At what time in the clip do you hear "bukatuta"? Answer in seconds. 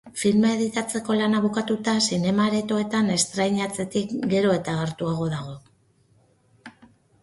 1.43-1.95